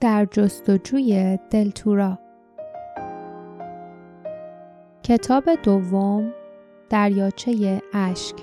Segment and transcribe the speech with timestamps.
[0.00, 2.18] در جستجوی دلتورا
[5.02, 6.32] کتاب دوم
[6.90, 8.34] دریاچه اشک.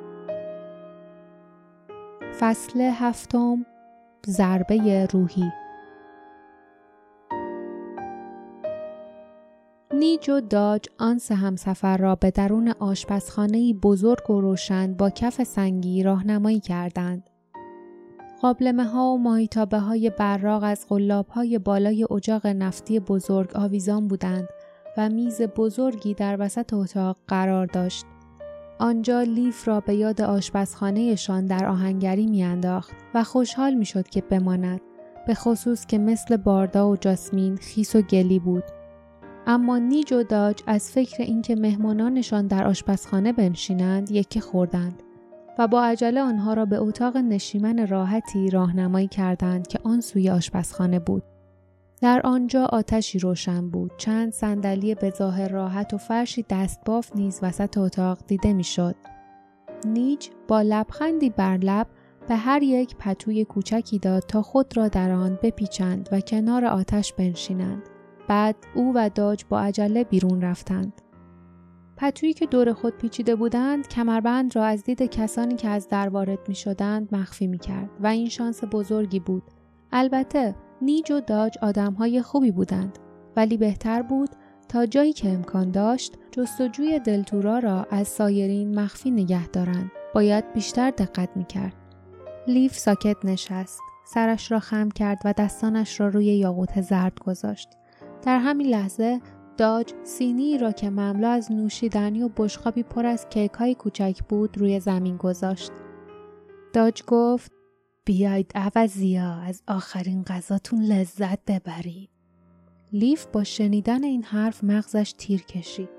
[2.40, 3.65] فصل هفتم
[4.28, 5.52] ضربه روحی.
[9.94, 15.44] نیج و داج آن سه همسفر را به درون آشپزخانه بزرگ و روشن با کف
[15.44, 17.30] سنگی راهنمایی کردند.
[18.46, 24.48] قابلمه ها و ماهیتابه های براق از غلاب های بالای اجاق نفتی بزرگ آویزان بودند
[24.98, 28.05] و میز بزرگی در وسط اتاق قرار داشت.
[28.80, 34.81] آنجا لیف را به یاد آشپزخانهشان در آهنگری میانداخت و خوشحال می‌شد که بماند
[35.27, 38.64] به خصوص که مثل باردا و جاسمین خیس و گلی بود
[39.48, 45.03] اما نیج و داج از فکر اینکه مهمانانشان در آشپزخانه بنشینند یکی خوردند
[45.59, 51.00] و با عجله آنها را به اتاق نشیمن راحتی راهنمایی کردند که آن سوی آشپزخانه
[51.00, 51.23] بود.
[52.02, 53.92] در آنجا آتشی روشن بود.
[53.97, 58.95] چند صندلی به ظاهر راحت و فرشی دستباف نیز وسط اتاق دیده می‌شد.
[59.86, 61.88] نیج با لبخندی بر لب
[62.28, 67.14] به هر یک پتوی کوچکی داد تا خود را در آن بپیچند و کنار آتش
[67.14, 67.81] بنشینند.
[68.28, 71.02] بعد او و داج با عجله بیرون رفتند.
[71.97, 76.39] پتویی که دور خود پیچیده بودند کمربند را از دید کسانی که از در وارد
[76.47, 79.43] می شدند مخفی می کرد و این شانس بزرگی بود.
[79.91, 82.99] البته نیج و داج آدمهای خوبی بودند
[83.35, 84.29] ولی بهتر بود
[84.69, 89.91] تا جایی که امکان داشت جستجوی دلتورا را از سایرین مخفی نگه دارند.
[90.13, 91.75] باید بیشتر دقت می کرد.
[92.47, 93.79] لیف ساکت نشست.
[94.05, 97.69] سرش را خم کرد و دستانش را روی یاقوت زرد گذاشت.
[98.25, 99.19] در همین لحظه
[99.58, 104.58] داج سینی را که مملو از نوشیدنی و بشقابی پر از کیک های کوچک بود
[104.58, 105.72] روی زمین گذاشت.
[106.73, 107.52] داج گفت
[108.06, 112.09] بیاید عوضیا از آخرین غذاتون لذت ببرید.
[112.94, 115.90] لیف با شنیدن این حرف مغزش تیر کشید.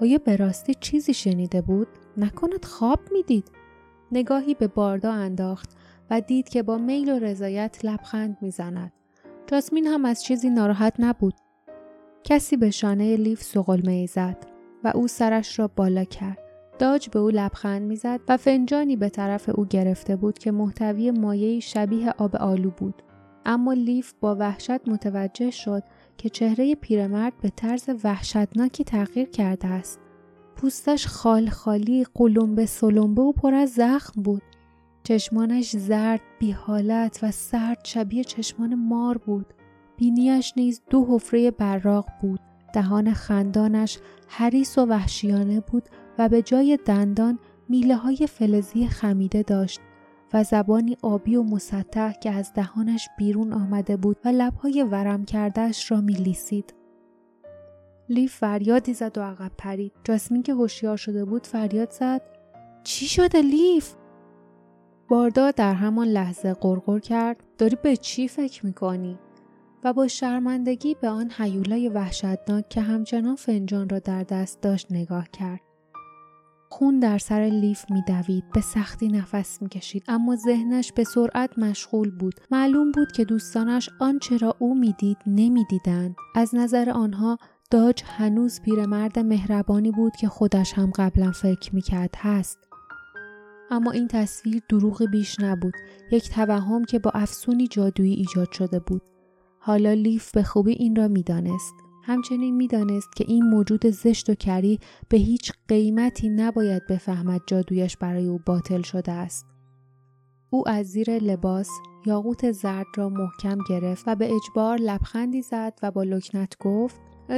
[0.00, 3.50] آیا به راستی چیزی شنیده بود؟ نکند خواب می‌دید.
[4.12, 5.70] نگاهی به باردا انداخت
[6.10, 8.92] و دید که با میل و رضایت لبخند می‌زند.
[9.46, 11.34] جاسمین هم از چیزی ناراحت نبود.
[12.28, 14.36] کسی به شانه لیف سقلمه زد
[14.84, 16.38] و او سرش را بالا کرد.
[16.78, 21.60] داج به او لبخند می‌زد و فنجانی به طرف او گرفته بود که محتوی مایعی
[21.60, 23.02] شبیه آب آلو بود.
[23.44, 25.82] اما لیف با وحشت متوجه شد
[26.16, 30.00] که چهره پیرمرد به طرز وحشتناکی تغییر کرده است.
[30.56, 34.42] پوستش خال خالی، قلمبه سلمبه و پر از زخم بود.
[35.02, 39.46] چشمانش زرد، بیحالت و سرد شبیه چشمان مار بود.
[39.96, 42.40] بینیش نیز دو حفره براق بود
[42.74, 43.98] دهان خندانش
[44.28, 49.80] حریس و وحشیانه بود و به جای دندان میله های فلزی خمیده داشت
[50.32, 55.90] و زبانی آبی و مسطح که از دهانش بیرون آمده بود و لبهای ورم کردهش
[55.90, 56.74] را میلیسید.
[58.08, 59.92] لیف فریادی زد و عقب پرید.
[60.04, 62.22] جاسمین که هوشیار شده بود فریاد زد
[62.84, 63.94] چی شده لیف؟
[65.08, 69.18] باردا در همان لحظه قرقر کرد داری به چی فکر می‌کنی؟
[69.86, 75.28] و با شرمندگی به آن حیولای وحشتناک که همچنان فنجان را در دست داشت نگاه
[75.28, 75.60] کرد.
[76.68, 82.34] خون در سر لیف میدوید به سختی نفس می‌کشید اما ذهنش به سرعت مشغول بود.
[82.50, 86.16] معلوم بود که دوستانش آنچه را او می‌دید نمی‌دیدند.
[86.34, 87.38] از نظر آنها
[87.70, 92.58] داج هنوز پیرمرد مهربانی بود که خودش هم قبلا فکر می‌کرد هست.
[93.70, 95.74] اما این تصویر دروغ بیش نبود.
[96.10, 99.02] یک توهم که با افسونی جادویی ایجاد شده بود.
[99.66, 101.74] حالا لیف به خوبی این را می‌دانست.
[102.04, 108.26] همچنین می‌دانست که این موجود زشت و کری به هیچ قیمتی نباید بفهمد جادویش برای
[108.26, 109.46] او باطل شده است.
[110.50, 111.68] او از زیر لباس
[112.06, 116.96] یاقوت زرد را محکم گرفت و به اجبار لبخندی زد و با لکنت گفت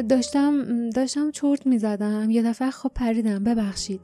[0.08, 2.30] داشتم داشتم چرت می‌زدم.
[2.30, 3.44] یه دفعه خواب پریدم.
[3.44, 4.00] ببخشید.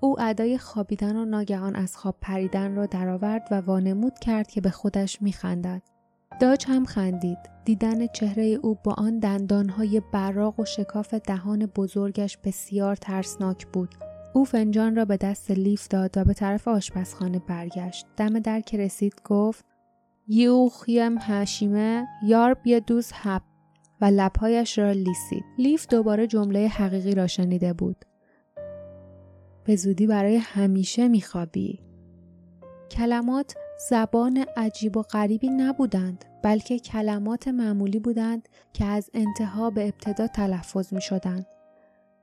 [0.00, 4.70] او ادای خوابیدن و ناگهان از خواب پریدن را درآورد و وانمود کرد که به
[4.70, 5.82] خودش میخندد.
[6.40, 7.38] داج هم خندید.
[7.64, 13.94] دیدن چهره او با آن دندانهای براق و شکاف دهان بزرگش بسیار ترسناک بود.
[14.32, 18.06] او فنجان را به دست لیف داد و به طرف آشپزخانه برگشت.
[18.16, 19.64] دم در که رسید گفت
[20.28, 23.42] یوخیم هشیمه یار بیا دوز هب
[24.00, 25.44] و لبهایش را لیسید.
[25.58, 28.04] لیف دوباره جمله حقیقی را شنیده بود.
[29.64, 31.80] به زودی برای همیشه میخوابی.
[32.90, 40.26] کلمات زبان عجیب و غریبی نبودند بلکه کلمات معمولی بودند که از انتها به ابتدا
[40.26, 41.46] تلفظ می شدند.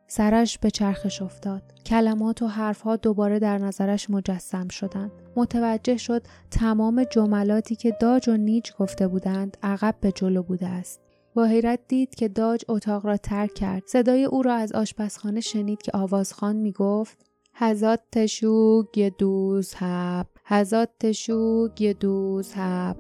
[0.08, 1.62] سرش به چرخش افتاد.
[1.86, 5.12] کلمات و حرفها دوباره در نظرش مجسم شدند.
[5.36, 11.02] متوجه شد تمام جملاتی که داج و نیج گفته بودند عقب به جلو بوده است.
[11.34, 13.84] با حیرت دید که داج اتاق را ترک کرد.
[13.88, 20.90] صدای او را از آشپزخانه شنید که آوازخان می گفت هزات تشوگ دوز هب هزات
[21.00, 22.98] تشوگ یه دوز هب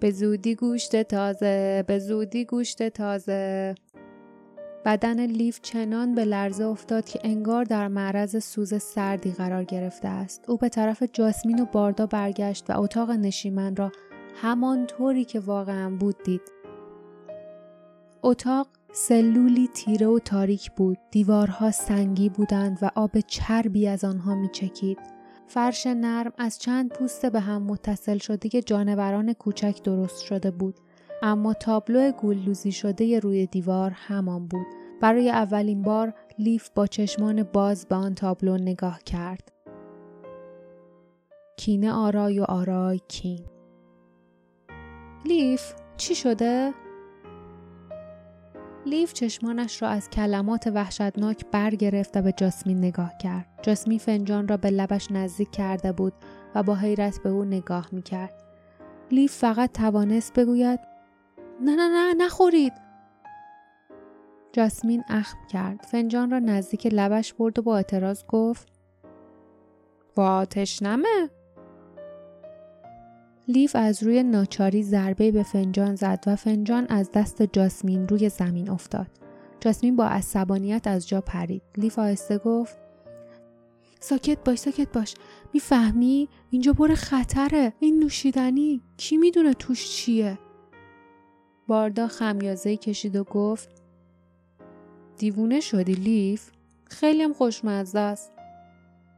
[0.00, 3.74] به زودی گوشت تازه به زودی گوشت تازه.
[4.84, 10.44] بدن لیف چنان به لرزه افتاد که انگار در معرض سوز سردی قرار گرفته است.
[10.48, 13.92] او به طرف جاسمین و باردا برگشت و اتاق نشیمن را
[14.34, 16.52] همانطوری که واقعا بود دید.
[18.22, 20.98] اتاق سلولی تیره و تاریک بود.
[21.10, 25.13] دیوارها سنگی بودند و آب چربی از آنها میچکید.
[25.46, 30.74] فرش نرم از چند پوست به هم متصل شده جانوران کوچک درست شده بود.
[31.22, 34.66] اما تابلو گلدوزی شده روی دیوار همان بود.
[35.00, 39.52] برای اولین بار لیف با چشمان باز به آن تابلو نگاه کرد.
[41.56, 43.44] کینه آرای و آرای کین.
[45.24, 46.74] لیف چی شده؟
[48.86, 53.46] لیف چشمانش را از کلمات وحشتناک برگرفت و به جاسمین نگاه کرد.
[53.62, 56.12] جاسمین فنجان را به لبش نزدیک کرده بود
[56.54, 58.34] و با حیرت به او نگاه می کرد.
[59.10, 60.80] لیف فقط توانست بگوید
[61.60, 62.72] نه نه نه نخورید.
[64.52, 65.86] جاسمین اخم کرد.
[65.90, 68.68] فنجان را نزدیک لبش برد و با اعتراض گفت
[70.16, 71.30] وا تشنمه
[73.48, 78.70] لیف از روی ناچاری ضربه به فنجان زد و فنجان از دست جاسمین روی زمین
[78.70, 79.06] افتاد.
[79.60, 81.62] جاسمین با عصبانیت از جا پرید.
[81.76, 82.76] لیف آهسته گفت
[84.00, 85.14] ساکت باش ساکت باش.
[85.52, 87.72] می‌فهمی؟ اینجا پر خطره.
[87.80, 90.38] این نوشیدنی کی می‌دونه توش چیه؟
[91.66, 93.68] باردا خمیازه کشید و گفت
[95.16, 96.50] دیوونه شدی لیف؟
[96.90, 98.33] خیلی هم خوشمزه است.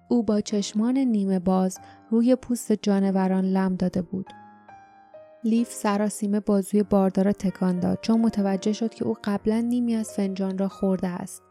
[0.09, 1.79] او با چشمان نیمه باز
[2.11, 4.27] روی پوست جانوران لم داده بود.
[5.45, 10.59] لیف سراسیمه بازوی باردار تکان داد چون متوجه شد که او قبلا نیمی از فنجان
[10.59, 11.43] را خورده است.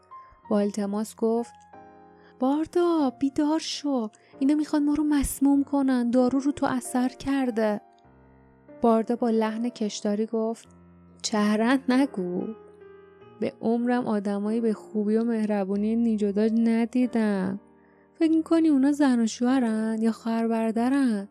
[0.50, 1.54] با التماس گفت
[2.38, 4.10] باردا بیدار شو.
[4.38, 6.10] اینا می‌خوان ما رو مسموم کنن.
[6.10, 7.80] دارو رو تو اثر کرده.
[8.82, 10.68] باردا با لحن کشداری گفت
[11.22, 12.42] چهرن نگو.
[13.40, 17.60] به عمرم آدمایی به خوبی و مهربونی نیجوداج ندیدم.
[18.18, 21.28] فکر می‌کنی اونا زن و شوهرن یا خواهر برادرن؟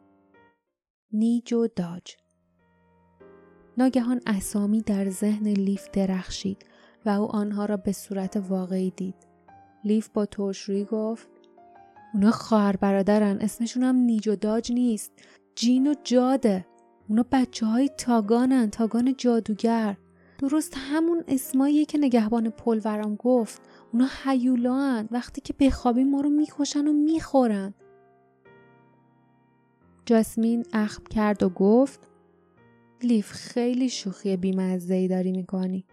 [1.12, 2.16] نیج و داج.
[3.78, 6.66] ناگهان اسامی در ذهن لیف درخشید
[7.06, 9.16] و او آنها را به صورت واقعی دید.
[9.84, 11.28] لیف با ترشرویی گفت
[12.14, 15.12] اونا خواهر برادرن اسمشون هم نیج و داج نیست.
[15.56, 16.66] جین و جاده.
[17.10, 19.98] اونا بچه های تاگانن تاگان جادوگر.
[20.38, 23.62] درست همون اسماییه که نگهبان پل ورام گفت.
[23.94, 27.74] اونا حیولان وقتی که بخوابیم ما رو می‌کشن و می‌خورن.
[30.06, 32.08] جاسمین اخم کرد و گفت
[33.04, 35.86] لیف خیلی شوخی بیمزهی داری می‌کنی.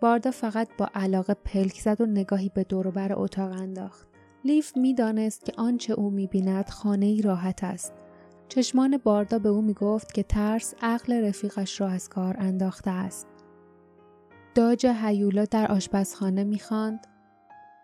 [0.00, 2.64] باردا فقط با علاقه پلک زد و نگاهی به
[2.94, 4.08] بر اتاق انداخت.
[4.44, 7.92] لیف می‌دانست که آنچه او می‌بیند خانه ای راحت است.
[8.48, 13.26] چشمان باردا به او می‌گفت که ترس عقل رفیقش را از کار انداخته است.
[14.54, 17.06] داج هیولا در آشپزخانه می‌خواند.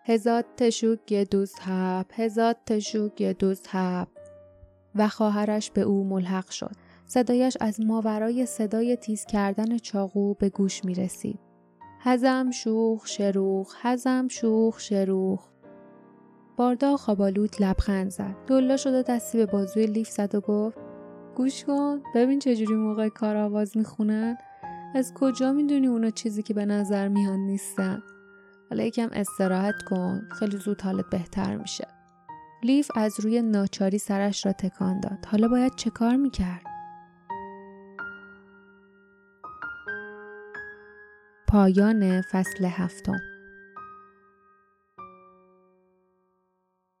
[0.05, 4.07] هزاد تشوک یه دوز هب هزاد تشوک یه دوز هب.
[4.95, 6.71] و خواهرش به او ملحق شد.
[7.05, 11.39] صدایش از ماورای صدای تیز کردن چاقو به گوش می رسید.
[11.99, 15.47] هزم شوخ شروخ هزم شوخ شروخ.
[16.57, 18.35] باردا خوابالود لبخند زد.
[18.47, 20.77] دلا شد و دستی به بازوی لیف زد و گفت
[21.35, 24.37] گوش کن ببین چجوری موقع کار آواز می‌خونن.
[24.95, 28.03] از کجا می‌دونی اونا چیزی که به نظر میان نیستن؟
[28.69, 30.21] حالا یکم استراحت کن.
[30.39, 31.87] خیلی زود حالت بهتر میشه.
[32.63, 35.25] لیف از روی ناچاری سرش را تکان داد.
[35.27, 36.63] حالا باید چه کار می‌کرد؟
[41.47, 43.19] پایان فصل هفتم.